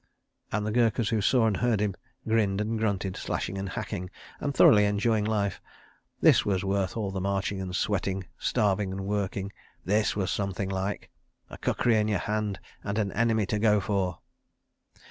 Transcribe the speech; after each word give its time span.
and 0.51 0.65
the 0.65 0.71
Gurkhas 0.71 1.09
who 1.09 1.21
saw 1.21 1.45
and 1.45 1.57
heard 1.57 1.79
him 1.79 1.93
grinned 2.27 2.59
and 2.59 2.79
grunted, 2.79 3.15
slashing 3.15 3.55
and 3.59 3.69
hacking, 3.69 4.09
and 4.39 4.51
thoroughly 4.51 4.85
enjoying 4.85 5.25
life.... 5.25 5.61
(This 6.21 6.43
was 6.43 6.63
worth 6.65 6.97
all 6.97 7.11
the 7.11 7.21
marching 7.21 7.61
and 7.61 7.75
sweating, 7.75 8.23
starving 8.39 8.91
and 8.91 9.05
working.... 9.05 9.53
This 9.85 10.15
was 10.15 10.31
something 10.31 10.69
like! 10.69 11.11
A 11.51 11.57
kukri 11.59 11.97
in 11.99 12.07
your 12.07 12.17
hand 12.17 12.59
and 12.83 12.97
an 12.97 13.11
enemy 13.11 13.45
to 13.45 13.59
go 13.59 13.79
for!) 13.79 14.17